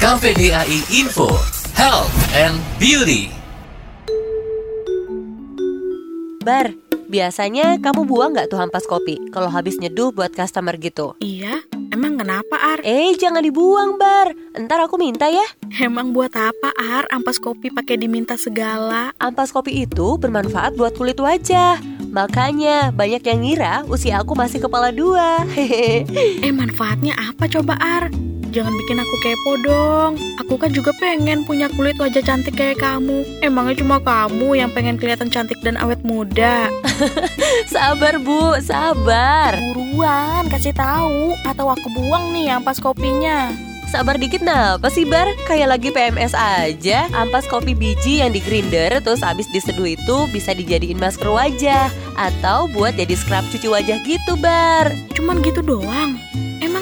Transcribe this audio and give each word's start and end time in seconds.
KPDAI 0.00 0.96
Info, 0.96 1.28
Health 1.76 2.08
and 2.32 2.56
Beauty. 2.80 3.28
Bar, 6.40 6.72
biasanya 7.12 7.76
kamu 7.84 8.08
buang 8.08 8.32
nggak 8.32 8.48
tuh 8.48 8.64
ampas 8.64 8.88
kopi 8.88 9.20
kalau 9.28 9.52
habis 9.52 9.76
nyeduh 9.76 10.08
buat 10.08 10.32
customer 10.32 10.80
gitu? 10.80 11.20
Iya, 11.20 11.68
emang 11.92 12.16
kenapa 12.16 12.56
Ar? 12.56 12.80
Eh, 12.80 13.12
jangan 13.12 13.44
dibuang, 13.44 14.00
Bar. 14.00 14.32
Ntar 14.56 14.88
aku 14.88 14.96
minta 14.96 15.28
ya. 15.28 15.44
Emang 15.76 16.16
buat 16.16 16.32
apa 16.32 16.72
Ar 16.80 17.04
ampas 17.12 17.36
kopi 17.36 17.68
pakai 17.68 18.00
diminta 18.00 18.40
segala? 18.40 19.12
Ampas 19.20 19.52
kopi 19.52 19.84
itu 19.84 20.16
bermanfaat 20.16 20.80
buat 20.80 20.96
kulit 20.96 21.20
wajah. 21.20 21.76
Makanya 22.08 22.88
banyak 22.96 23.20
yang 23.20 23.44
ngira 23.44 23.84
usia 23.84 24.24
aku 24.24 24.32
masih 24.32 24.64
kepala 24.64 24.96
dua. 24.96 25.44
Hehehe. 25.52 26.08
Eh 26.48 26.56
manfaatnya 26.56 27.12
apa 27.20 27.44
coba 27.52 27.76
Ar? 27.76 28.08
Jangan 28.50 28.74
bikin 28.74 28.98
aku 28.98 29.14
kepo 29.22 29.52
dong. 29.62 30.18
Aku 30.42 30.58
kan 30.58 30.74
juga 30.74 30.90
pengen 30.98 31.46
punya 31.46 31.70
kulit 31.70 31.94
wajah 32.02 32.18
cantik 32.18 32.58
kayak 32.58 32.82
kamu. 32.82 33.22
Emangnya 33.46 33.78
cuma 33.78 34.02
kamu 34.02 34.58
yang 34.58 34.74
pengen 34.74 34.98
kelihatan 34.98 35.30
cantik 35.30 35.54
dan 35.62 35.78
awet 35.78 36.02
muda? 36.02 36.66
sabar, 37.74 38.18
Bu, 38.18 38.58
sabar. 38.58 39.54
Buruan 39.70 40.50
kasih 40.50 40.74
tahu 40.74 41.38
atau 41.46 41.70
aku 41.70 41.86
buang 41.94 42.34
nih 42.34 42.50
ampas 42.50 42.82
kopinya. 42.82 43.54
Sabar 43.90 44.18
dikit 44.18 44.42
napa 44.42 44.86
sih 44.86 45.02
Bar? 45.02 45.26
Kayak 45.50 45.74
lagi 45.74 45.90
PMS 45.90 46.30
aja 46.30 47.10
Ampas 47.10 47.50
kopi 47.50 47.74
biji 47.74 48.22
yang 48.22 48.30
di 48.30 48.38
grinder 48.38 49.02
Terus 49.02 49.18
abis 49.18 49.50
diseduh 49.50 49.98
itu 49.98 50.16
bisa 50.30 50.54
dijadiin 50.54 50.94
masker 50.94 51.26
wajah 51.26 51.90
Atau 52.14 52.70
buat 52.70 52.94
jadi 52.94 53.18
scrub 53.18 53.42
cuci 53.50 53.66
wajah 53.66 53.98
gitu 54.06 54.38
Bar 54.38 54.94
Cuman 55.18 55.42
gitu 55.42 55.58
doang. 55.66 56.14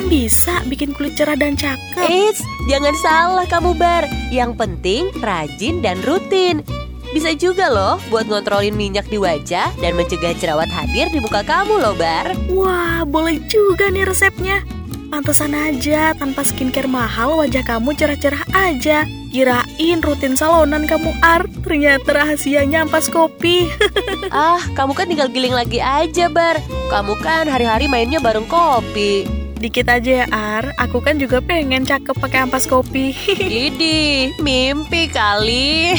Bisa 0.09 0.65
bikin 0.65 0.97
kulit 0.97 1.21
cerah 1.21 1.37
dan 1.37 1.53
cakep? 1.53 2.01
Eits, 2.01 2.41
jangan 2.65 2.97
salah 3.05 3.45
kamu 3.45 3.77
Bar 3.77 4.09
Yang 4.33 4.57
penting 4.57 5.13
rajin 5.21 5.85
dan 5.85 6.01
rutin 6.09 6.65
bisa 7.09 7.33
juga 7.33 7.73
loh 7.73 7.97
buat 8.13 8.29
ngontrolin 8.29 8.77
minyak 8.77 9.09
di 9.09 9.17
wajah 9.17 9.73
dan 9.81 9.97
mencegah 9.97 10.37
jerawat 10.37 10.69
hadir 10.69 11.09
di 11.09 11.25
muka 11.25 11.41
kamu 11.41 11.81
loh 11.81 11.97
Bar 11.97 12.37
Wah, 12.53 13.01
boleh 13.09 13.41
juga 13.49 13.89
nih 13.89 14.05
resepnya. 14.05 14.61
Pantesan 15.09 15.57
aja 15.57 16.13
tanpa 16.13 16.45
skincare 16.45 16.85
mahal 16.85 17.41
wajah 17.41 17.65
kamu 17.65 17.97
cerah-cerah 17.97 18.45
aja. 18.53 19.09
Kirain 19.33 20.05
rutin 20.05 20.37
salonan 20.37 20.85
kamu 20.85 21.17
Ar, 21.25 21.49
ternyata 21.65 22.13
rahasianya 22.13 22.85
ampas 22.85 23.09
kopi. 23.09 23.69
Ah, 24.29 24.61
kamu 24.77 24.93
kan 24.93 25.09
tinggal 25.09 25.33
giling 25.33 25.57
lagi 25.57 25.81
aja 25.81 26.29
Bar 26.29 26.61
Kamu 26.93 27.17
kan 27.25 27.49
hari-hari 27.49 27.89
mainnya 27.89 28.21
bareng 28.21 28.45
kopi 28.45 29.38
Dikit 29.59 29.91
aja 29.91 30.23
ya 30.23 30.27
Ar, 30.31 30.71
aku 30.79 31.03
kan 31.03 31.19
juga 31.19 31.43
pengen 31.43 31.83
cakep 31.83 32.15
pakai 32.15 32.47
ampas 32.47 32.71
kopi. 32.71 33.11
Idi, 33.67 34.31
mimpi 34.39 35.11
kali. 35.11 35.99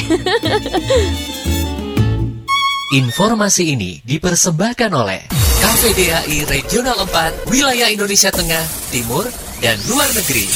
Informasi 2.90 3.76
ini 3.76 4.00
dipersembahkan 4.02 4.90
oleh 4.90 5.28
KPDAI 5.60 6.48
Regional 6.48 7.04
4, 7.04 7.52
Wilayah 7.52 7.92
Indonesia 7.92 8.32
Tengah, 8.32 8.64
Timur, 8.90 9.28
dan 9.60 9.76
Luar 9.86 10.08
Negeri. 10.16 10.48